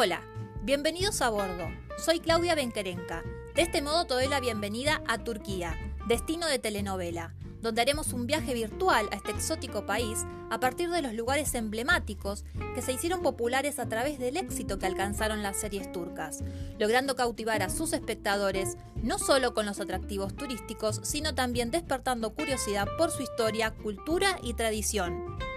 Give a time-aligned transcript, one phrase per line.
[0.00, 0.22] Hola,
[0.62, 1.66] bienvenidos a bordo.
[1.96, 3.24] Soy Claudia Benquerenca.
[3.56, 5.76] De este modo te doy la bienvenida a Turquía,
[6.06, 11.02] destino de telenovela, donde haremos un viaje virtual a este exótico país a partir de
[11.02, 12.44] los lugares emblemáticos
[12.76, 16.44] que se hicieron populares a través del éxito que alcanzaron las series turcas,
[16.78, 22.86] logrando cautivar a sus espectadores no solo con los atractivos turísticos, sino también despertando curiosidad
[22.96, 25.47] por su historia, cultura y tradición.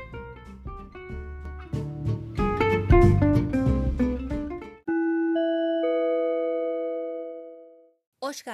[8.32, 8.46] Hoş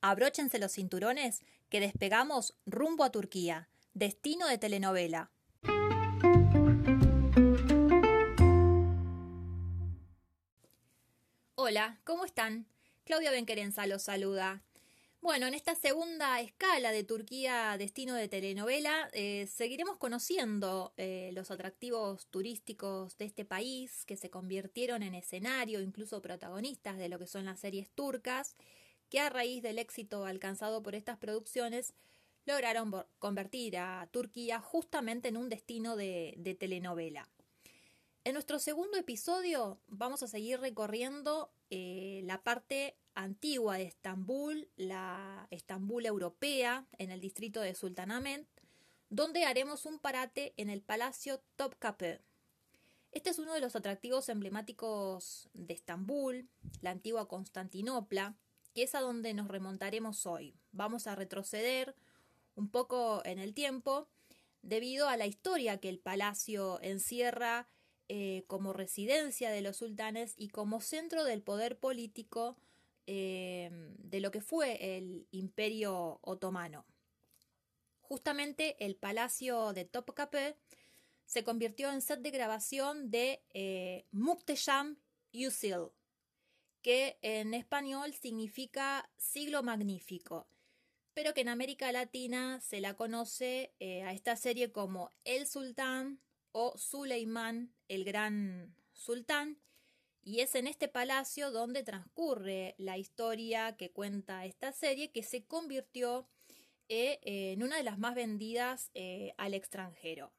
[0.00, 5.30] Abróchense los cinturones que despegamos rumbo a Turquía, destino de telenovela.
[11.56, 12.68] Hola, ¿cómo están?
[13.04, 14.62] Claudia Benquerenza los saluda.
[15.22, 21.50] Bueno, en esta segunda escala de Turquía, destino de telenovela, eh, seguiremos conociendo eh, los
[21.50, 27.26] atractivos turísticos de este país que se convirtieron en escenario, incluso protagonistas de lo que
[27.26, 28.56] son las series turcas
[29.10, 31.92] que a raíz del éxito alcanzado por estas producciones
[32.46, 37.28] lograron convertir a Turquía justamente en un destino de, telenovela.
[38.24, 45.46] En nuestro segundo episodio vamos a seguir recorriendo eh, la parte antigua de Estambul, la
[45.50, 48.46] Estambul europea, en el distrito de Sultanahmet,
[49.08, 52.18] donde haremos un parate en el Palacio Topkapi.
[53.12, 56.48] Este es uno de los atractivos emblemáticos de Estambul,
[56.80, 58.36] la antigua Constantinopla,
[58.72, 60.54] que es a donde nos remontaremos hoy.
[60.70, 61.96] Vamos a retroceder
[62.54, 64.06] un poco en el tiempo
[64.62, 67.66] debido a la historia que el palacio encierra
[68.08, 72.56] eh, como residencia de los sultanes y como centro del poder político
[73.12, 76.86] eh, de lo que fue el imperio otomano.
[77.98, 80.54] Justamente el palacio de Topkapi
[81.26, 84.96] se convirtió en set de grabación de eh, Muktesham
[85.32, 85.88] Yusil,
[86.82, 90.46] que en español significa siglo magnífico,
[91.12, 96.20] pero que en América Latina se la conoce eh, a esta serie como El Sultán
[96.52, 99.58] o Suleimán, el gran sultán,
[100.22, 105.44] y es en este palacio donde transcurre la historia que cuenta esta serie, que se
[105.44, 106.28] convirtió
[106.88, 110.32] eh, en una de las más vendidas eh, al extranjero.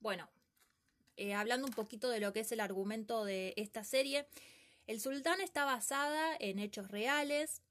[0.00, 0.28] Bueno,
[1.36, 4.26] hablando un poquito de lo que es el argumento de esta serie,
[4.86, 7.62] el sultán está basada en hechos reales,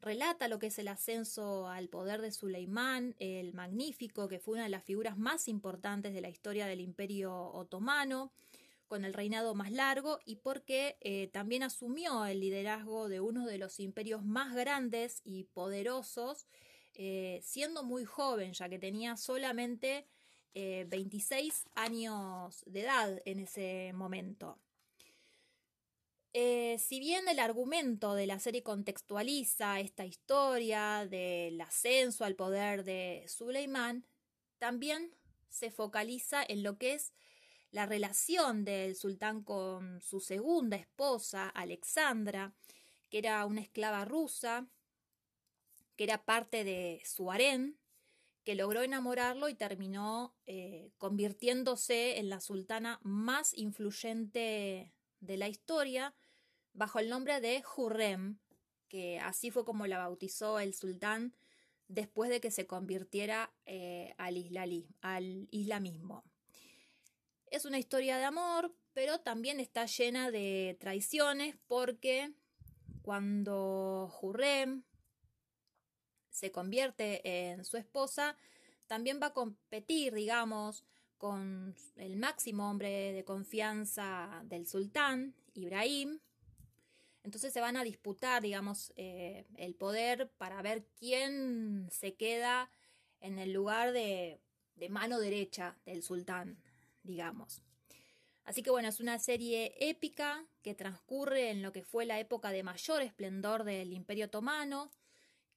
[0.00, 4.64] relata lo que es el ascenso al poder de Suleimán, el magnífico, que fue una
[4.64, 8.32] de las figuras más importantes de la historia del imperio otomano,
[8.92, 13.56] con el reinado más largo y porque eh, también asumió el liderazgo de uno de
[13.56, 16.46] los imperios más grandes y poderosos,
[16.92, 20.06] eh, siendo muy joven, ya que tenía solamente
[20.52, 24.58] 26 eh, años de edad en ese momento.
[26.34, 33.24] Si bien el argumento de la serie contextualiza esta historia del ascenso al poder de
[33.26, 34.04] Suleimán,
[34.58, 35.14] también
[35.48, 37.14] se focaliza en lo que es
[37.72, 42.54] la relación del sultán con su segunda esposa, Alexandra,
[43.08, 44.68] que era una esclava rusa,
[45.96, 47.78] que era parte de su harén,
[48.44, 56.14] que logró enamorarlo y terminó eh, convirtiéndose en la sultana más influyente de la historia,
[56.74, 58.38] bajo el nombre de Hurrem,
[58.88, 61.34] que así fue como la bautizó el sultán
[61.88, 64.36] después de que se convirtiera eh, al,
[65.00, 66.24] al islamismo.
[67.52, 72.32] Es una historia de amor, pero también está llena de traiciones porque
[73.02, 74.84] cuando Hurrem
[76.30, 77.20] se convierte
[77.50, 78.38] en su esposa,
[78.86, 80.86] también va a competir, digamos,
[81.18, 86.20] con el máximo hombre de confianza del sultán, Ibrahim,
[87.22, 92.70] entonces se van a disputar, digamos, eh, el poder para ver quién se queda
[93.20, 94.40] en el lugar de,
[94.76, 96.56] de mano derecha del sultán,
[97.02, 97.62] digamos.
[98.44, 102.50] Así que bueno, es una serie épica que transcurre en lo que fue la época
[102.50, 104.90] de mayor esplendor del Imperio Otomano,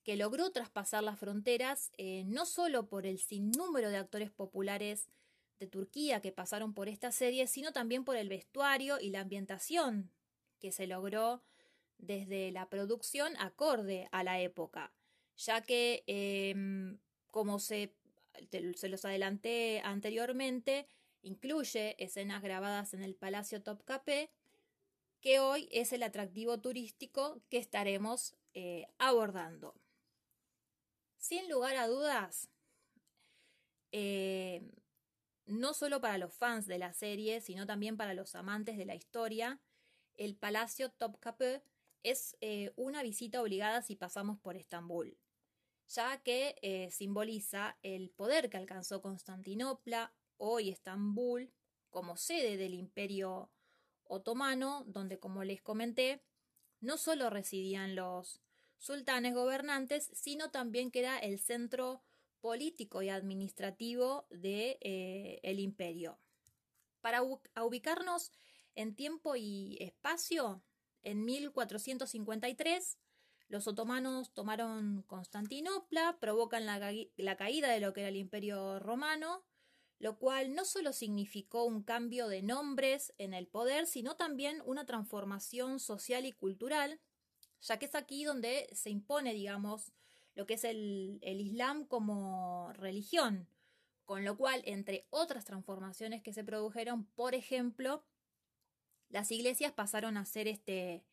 [0.03, 5.09] que logró traspasar las fronteras eh, no solo por el sinnúmero de actores populares
[5.59, 10.11] de Turquía que pasaron por esta serie, sino también por el vestuario y la ambientación
[10.59, 11.41] que se logró
[11.97, 14.93] desde la producción acorde a la época,
[15.37, 16.99] ya que, em,
[17.31, 17.95] como se,
[18.75, 20.87] se los adelanté anteriormente,
[21.25, 24.29] incluye escenas grabadas en el Palacio Topkapi,
[25.21, 29.73] que hoy es el atractivo turístico que estaremos eh, abordando.
[31.17, 32.49] Sin lugar a dudas,
[33.91, 34.61] eh,
[35.47, 38.93] no solo para los fans de la serie, sino también para los amantes de la
[38.93, 39.59] historia,
[40.17, 41.63] el Palacio Topkapı
[42.03, 45.17] es eh, una visita obligada si pasamos por Estambul,
[45.87, 51.51] ya que simboliza el poder que alcanzó Constantinopla, hoy Estambul,
[51.89, 53.49] como sede del Imperio
[54.03, 56.21] Otomano, donde, como les comenté,
[56.79, 58.41] no solo residían los
[58.77, 62.03] sultanes gobernantes, sino también que era el centro
[62.41, 66.19] político y administrativo del de, eh, imperio.
[67.01, 68.31] Para ubicarnos
[68.75, 70.61] en tiempo y espacio,
[71.01, 72.97] en 1453
[73.47, 79.43] los otomanos tomaron Constantinopla, provocan la, caída de lo que era el imperio romano,
[79.99, 84.85] lo cual no solo significó un cambio de nombres en el poder, sino también una
[84.85, 86.99] transformación social y cultural,
[87.61, 89.93] ya que es aquí donde se impone, digamos,
[90.35, 93.47] lo que es el, el Islam como religión,
[94.03, 98.03] con lo cual, entre otras transformaciones que se produjeron, por ejemplo,
[99.09, 101.03] las iglesias pasaron a ser este,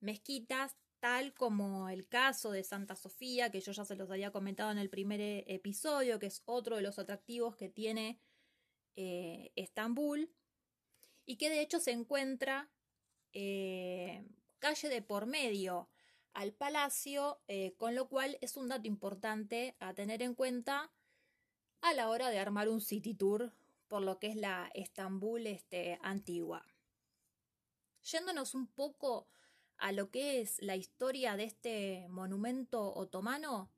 [0.00, 4.70] mezquitas, tal como el caso de Santa Sofía, que yo ya se los había comentado
[4.70, 8.20] en el primer e, episodio, que es otro de los atractivos que tiene
[8.96, 10.32] eh, Estambul,
[11.24, 12.70] y que de hecho se encuentra
[13.32, 14.24] eh,
[14.58, 15.88] calle de por medio
[16.32, 20.92] al palacio, eh, con lo cual es un dato importante a tener en cuenta
[21.80, 23.52] a la hora de armar un city tour
[23.88, 26.66] por lo que es la Estambul este, antigua.
[28.02, 29.28] Yéndonos un poco
[29.78, 33.70] a lo que es la historia de este monumento otomano,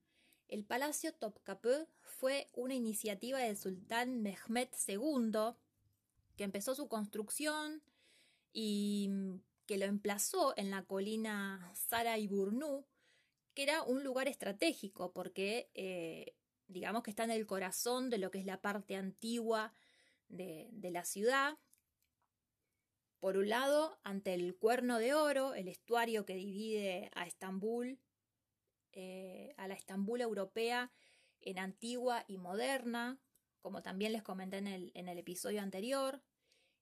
[0.49, 5.55] el Palacio Topkapı fue una iniciativa del sultán Mehmed II,
[6.37, 7.83] que empezó su construcción
[8.53, 9.11] y
[9.67, 12.87] que lo emplazó en la colina Sarayburnu,
[13.55, 16.35] que era un lugar estratégico porque eh,
[16.67, 19.75] digamos que está en el corazón de lo que es la parte antigua
[20.29, 21.59] de la ciudad.
[23.21, 27.99] Por un lado, ante el Cuerno de Oro, el estuario que divide a Estambul,
[28.93, 30.93] eh, a la Estambul europea
[31.40, 33.20] en antigua y moderna,
[33.61, 36.23] como también les comenté en el, en el episodio anterior,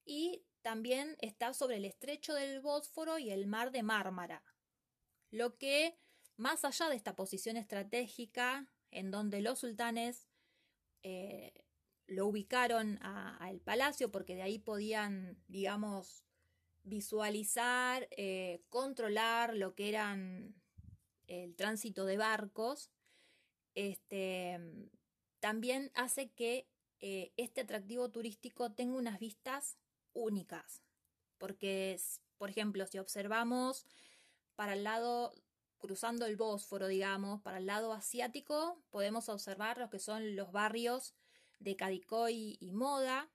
[0.04, 4.42] y también está sobre el estrecho del Bósforo y el mar de Mármara,
[5.30, 5.98] lo que,
[6.36, 10.28] más allá de esta posición estratégica, en donde los sultanes
[11.02, 11.52] eh,
[12.06, 16.24] lo ubicaron al palacio, porque de ahí podían, digamos,
[16.82, 20.54] visualizar, eh, controlar lo que eran
[21.26, 22.90] el tránsito de barcos,
[23.75, 24.58] este,
[25.40, 26.69] también hace que
[27.00, 29.76] eh, este atractivo turístico tenga unas vistas
[30.12, 30.82] únicas.
[31.38, 32.00] Porque,
[32.38, 33.87] por ejemplo, si observamos
[34.55, 35.34] para el lado,
[35.78, 41.14] cruzando el Bósforo, digamos, para el lado asiático, podemos observar lo que son los barrios
[41.61, 43.28] de Cadicoy y Moda.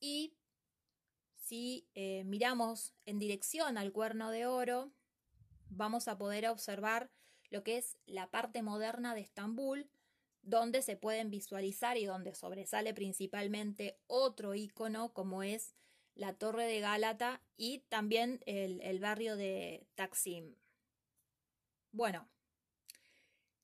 [0.00, 0.34] Y
[1.36, 4.90] si eh, miramos en dirección al cuerno de oro,
[5.68, 7.10] vamos a poder observar
[7.50, 9.88] lo que es la parte moderna de Estambul,
[10.42, 15.74] donde se pueden visualizar y donde sobresale principalmente otro icono como es
[16.14, 20.54] la Torre de Gálata y también el, el barrio de Taksim.
[21.92, 22.28] Bueno,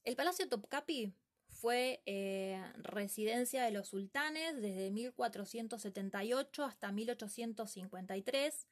[0.05, 1.15] el Palacio Topkapi
[1.47, 8.67] fue eh, residencia de los sultanes desde 1478 hasta 1853,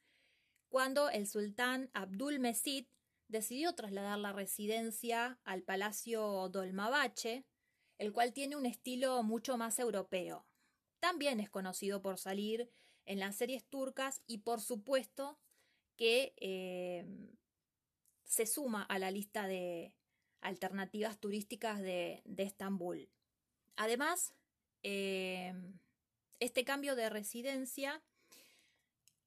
[0.67, 2.85] cuando el sultán Abdul Mesid
[3.31, 7.45] decidió trasladar la residencia al Palacio Dolmabache,
[7.97, 10.45] el cual tiene un estilo mucho más europeo.
[10.99, 12.69] También es conocido por salir
[13.05, 15.39] en las series turcas y por supuesto
[15.97, 17.05] que eh,
[18.23, 19.93] se suma a la lista de,
[20.41, 23.09] alternativas turísticas de, Estambul.
[23.75, 24.33] Además,
[24.83, 25.53] eh,
[26.39, 28.03] este cambio de residencia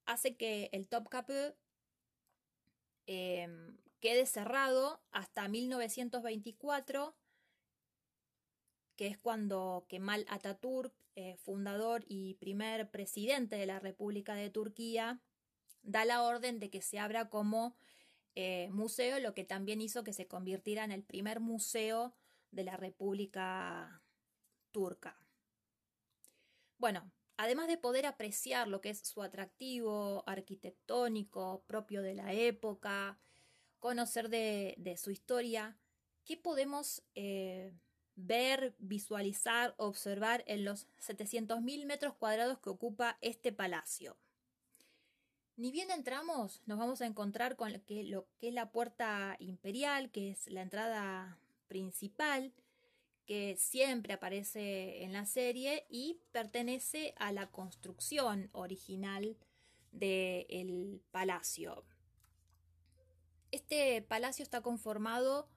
[0.05, 1.55] hace que el Topkapı
[3.07, 3.47] eh,
[3.99, 7.15] quede cerrado hasta 1924,
[8.95, 15.21] que es cuando Kemal Atatürk, eh, fundador y primer presidente de la República de Turquía,
[15.81, 17.75] da la orden de que se abra como
[18.35, 22.13] eh, museo, lo que también hizo que se convirtiera en el primer museo
[22.51, 24.01] de la República
[24.71, 25.17] Turca.
[26.77, 33.17] Bueno, además de poder apreciar lo que es su atractivo arquitectónico propio de la época,
[33.85, 35.77] conocer de, su historia,
[36.23, 37.71] ¿qué podemos eh,
[38.15, 44.17] ver, visualizar, observar en los 700.000 metros cuadrados que ocupa este palacio?
[45.55, 49.35] Ni bien entramos, nos vamos a encontrar con lo que, lo que es la puerta
[49.37, 51.37] imperial, que es la entrada
[51.67, 52.53] principal,
[53.27, 59.37] que siempre aparece en la serie y pertenece a la construcción original
[59.91, 61.85] del palacio.
[63.55, 65.47] Este palacio está conformado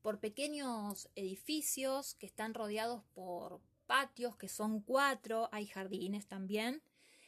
[0.00, 6.82] por pequeños edificios que están rodeados por patios, que son cuatro, hay jardines también,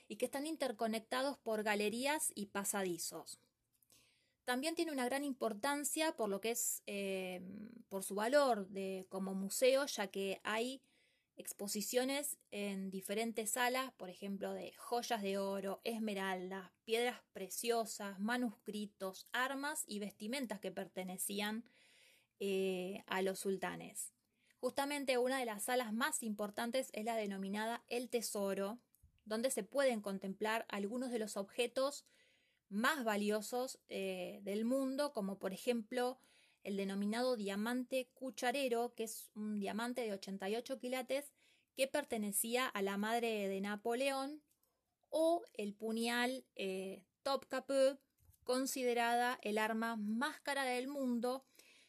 [0.08, 3.38] y que están interconectados por galerías y pasadizos.
[4.46, 7.42] También tiene una gran importancia por lo que es eh,
[7.90, 10.80] por su valor de, como museo, ya que hay
[11.38, 19.84] exposiciones en diferentes salas, por ejemplo, de joyas de oro, esmeraldas, piedras preciosas, manuscritos, armas
[19.86, 21.64] y vestimentas que pertenecían
[22.40, 24.12] eh, a los sultanes.
[24.60, 28.80] Justamente una de las salas más importantes es la denominada El Tesoro,
[29.24, 32.04] donde se pueden contemplar algunos de los objetos
[32.68, 36.18] más valiosos eh, del mundo, como por ejemplo
[36.68, 41.32] el denominado diamante cucharero, que es un diamante de 88 quilates
[41.74, 44.42] que pertenecía a la madre de Napoleón,
[45.08, 47.98] o el puñal eh, Topkapi,
[48.44, 51.46] considerada el arma más cara del mundo,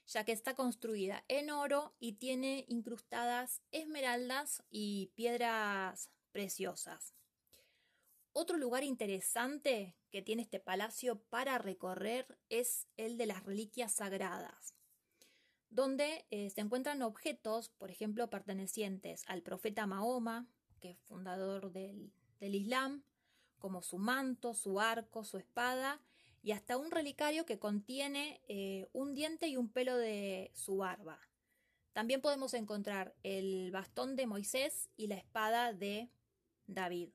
[0.07, 7.13] ya que está construida en oro y tiene incrustadas esmeraldas y piedras preciosas.
[8.31, 14.75] Otro lugar interesante que tiene este palacio para recorrer es el de las reliquias sagradas,
[15.69, 20.47] donde eh, se encuentran objetos, por ejemplo, pertenecientes al profeta Mahoma,
[20.79, 23.03] que es fundador del, Islam,
[23.59, 26.01] como su manto, su arco, su espada,
[26.41, 31.19] y hasta un relicario que contiene eh, un diente y un pelo de su barba.
[31.91, 36.09] También podemos encontrar el bastón de Moisés y la espada de
[36.65, 37.09] David.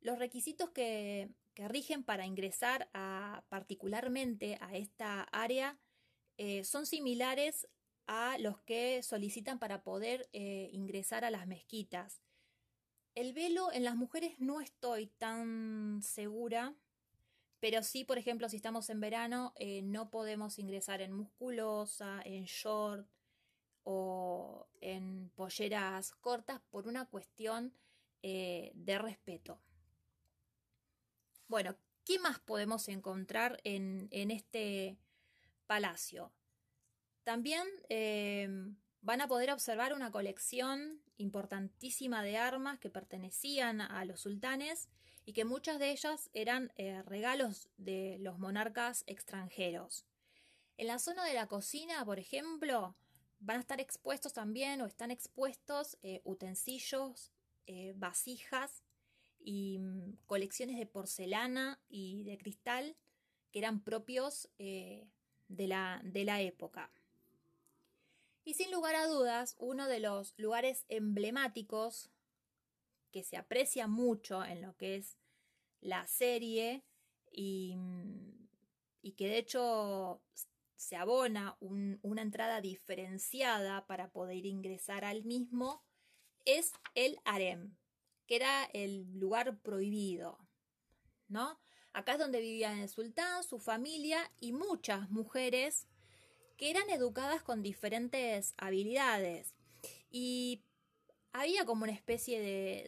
[0.00, 2.88] Los requisitos que, rigen para ingresar
[3.48, 5.76] particularmente a esta área
[6.36, 7.66] eh, son similares
[8.06, 12.22] a los que solicitan para poder eh, ingresar a las mezquitas.
[13.16, 16.76] El velo en las mujeres no estoy tan segura,
[17.58, 22.44] pero sí, por ejemplo, si estamos en verano, eh, no podemos ingresar en musculosa, en
[22.44, 23.08] short
[23.82, 27.74] o en polleras cortas por una cuestión
[28.22, 29.58] de respeto.
[31.48, 34.98] Bueno, ¿qué más podemos encontrar en, este
[35.66, 36.30] palacio?
[37.24, 44.20] También em, van a poder observar una colección importantísima de armas que pertenecían a los
[44.20, 44.90] sultanes
[45.24, 50.04] y que muchas de ellas eran eh, regalos de los monarcas extranjeros.
[50.76, 52.94] En la zona de la cocina, por ejemplo,
[53.38, 57.32] van a estar expuestos también o están expuestos eh, utensilios,
[57.66, 58.82] eh, vasijas
[59.48, 62.96] y mm, colecciones de porcelana y de cristal
[63.50, 65.08] que eran propios eh,
[65.48, 66.92] de, la, de la época.
[68.44, 72.10] Y sin lugar a dudas, uno de los lugares emblemáticos
[73.10, 75.16] que se aprecia mucho en lo que es
[75.80, 76.84] la serie
[77.32, 78.48] y, mm,
[79.16, 80.20] que de hecho
[80.76, 85.82] se abona una entrada diferenciada para poder ingresar al mismo
[86.44, 87.74] es el harem
[88.28, 90.38] que era el lugar prohibido,
[91.28, 91.58] ¿no?
[91.94, 95.88] Acá es donde vivían el sultán, su familia y muchas mujeres
[96.58, 99.54] que eran educadas con diferentes habilidades.
[100.10, 100.62] Y
[101.32, 102.38] había como una especie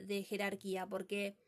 [0.05, 1.39] de, jerarquía, porque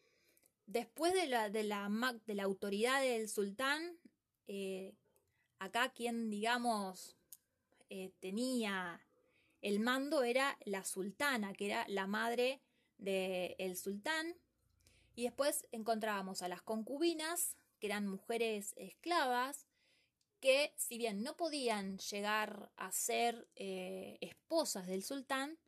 [0.66, 1.90] después de la, de la,
[2.26, 3.99] de la autoridad del sultán,
[4.46, 4.94] eh,
[5.58, 7.14] acá quien, digamos,
[7.90, 9.04] eh, tenía
[9.61, 12.62] el mando era la sultana, que era la madre
[13.02, 14.37] del sultán.
[15.14, 19.66] Y después encontrábamos a las concubinas, que eran mujeres esclavas,
[20.40, 25.59] que si bien no podían llegar a ser eh, esposas del sultán,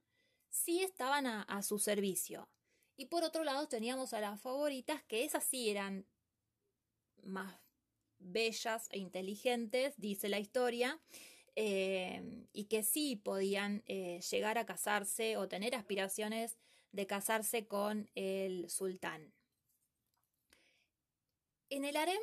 [0.51, 2.49] sí estaban a, su servicio.
[2.97, 6.07] Y por otro lado teníamos a las favoritas, que esas sí eran
[7.23, 7.61] más
[8.19, 11.01] bellas e inteligentes, dice la historia,
[11.57, 16.57] eh, y que sí podían eh, llegar a casarse o tener aspiraciones
[16.95, 19.35] de casarse con el sultán.
[21.69, 22.23] En el harem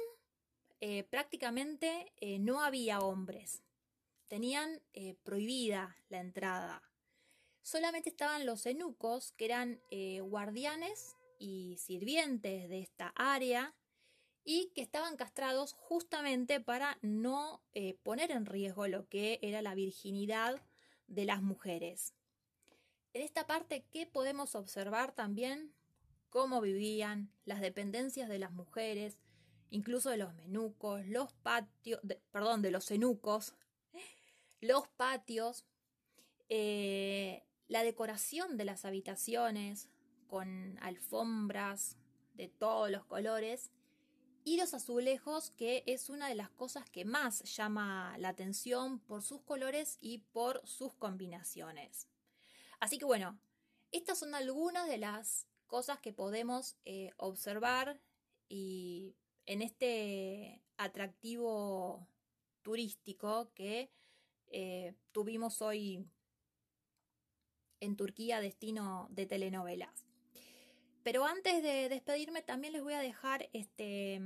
[0.80, 3.64] eh, prácticamente eh, no había hombres.
[4.28, 6.82] Tenían eh, prohibida la entrada.
[7.62, 9.82] Solamente estaban los eunucos, que eran
[10.24, 13.76] guardianes y sirvientes de esta área,
[14.44, 17.62] y que estaban castrados justamente para no
[18.02, 20.60] poner en riesgo lo que era la virginidad
[21.06, 22.16] de las mujeres.
[23.14, 25.74] En esta parte, ¿qué podemos observar también?
[26.30, 29.18] Cómo vivían las dependencias de las mujeres,
[29.70, 32.00] incluso de los menucos, los patios,
[32.32, 33.54] perdón, de los enucos,
[34.62, 35.66] los patios,
[36.48, 39.90] eh, la decoración de las habitaciones
[40.28, 41.98] con alfombras
[42.36, 43.72] de todos los colores
[44.46, 49.22] y los azulejos, que es una de las cosas que más llama la atención por
[49.22, 52.11] sus colores y por sus combinaciones.
[52.82, 53.40] Así que bueno,
[53.92, 58.02] estas son algunas de las cosas que podemos eh, observar
[58.50, 62.08] y en este atractivo
[62.64, 63.92] turístico que
[64.48, 66.10] eh, tuvimos hoy
[67.82, 70.08] en Turquía, destino de telenovelas.
[71.04, 74.20] Pero antes de despedirme también les voy a dejar este,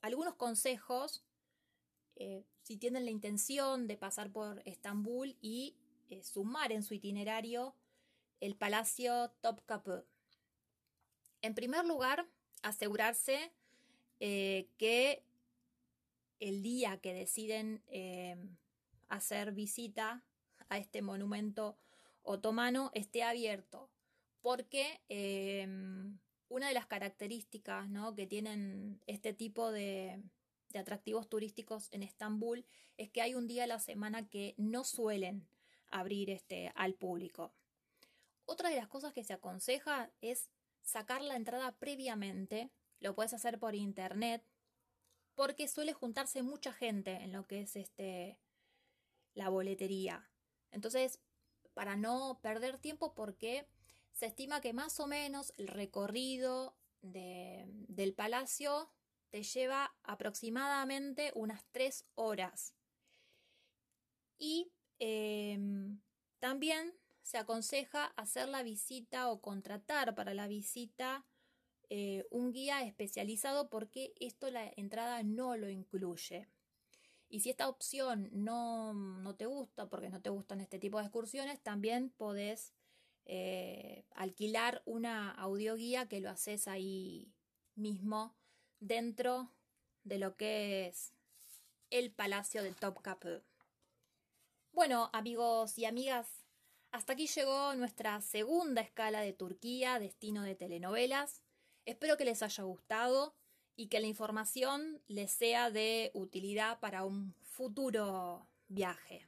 [0.00, 1.22] algunos consejos
[2.16, 5.76] eh, si tienen la intención de pasar por Estambul y
[6.22, 7.76] sumar en su itinerario
[8.40, 10.04] el Palacio Topkapı.
[11.42, 12.26] En primer lugar,
[12.62, 13.52] asegurarse
[14.20, 15.22] eh, que
[16.40, 17.82] el día que deciden
[19.08, 20.22] hacer visita
[20.68, 21.76] a este monumento
[22.22, 23.90] otomano esté abierto
[24.40, 26.18] porque em,
[26.48, 30.22] una de las características que tienen este tipo de,
[30.74, 32.64] atractivos turísticos en Estambul
[32.96, 35.46] es que hay un día a la semana que no suelen
[35.90, 37.52] abrir este, al público.
[38.50, 40.50] Otra de las cosas que se aconseja es
[40.82, 44.44] sacar la entrada previamente, lo puedes hacer por internet,
[45.36, 48.40] porque suele juntarse mucha gente en lo que es este,
[49.34, 50.28] la boletería.
[50.72, 51.20] Entonces,
[51.74, 53.68] para no perder tiempo, porque
[54.10, 58.90] se estima que más o menos el recorrido del palacio
[59.30, 62.74] te lleva aproximadamente unas tres horas.
[64.38, 66.00] Y em,
[66.40, 71.24] también se aconseja hacer la visita o contratar para la visita
[71.88, 76.48] eh, un guía especializado porque esto la entrada no lo incluye.
[77.28, 81.04] Y si esta opción no, no te gusta, porque no te gustan este tipo de
[81.04, 82.72] excursiones, también podés
[83.26, 87.32] eh, alquilar una audioguía que lo haces ahí
[87.76, 88.34] mismo
[88.80, 89.50] dentro
[90.04, 91.12] de lo que es
[91.90, 93.42] el Palacio de Topkapi.
[94.72, 96.28] Bueno, amigos y amigas,
[96.92, 101.42] hasta aquí llegó nuestra segunda escala de Turquía, destino de telenovelas.
[101.84, 103.34] Espero que les haya gustado
[103.76, 109.26] y que la información les sea de utilidad para un futuro viaje.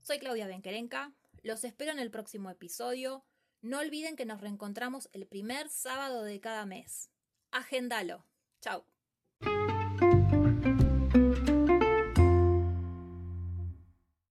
[0.00, 1.12] Soy Claudia Benquerenca
[1.42, 3.24] los espero en el próximo episodio.
[3.62, 7.10] No olviden que nos reencontramos el primer sábado de cada mes.
[7.50, 8.24] Agéndalo.
[8.60, 8.91] Chao.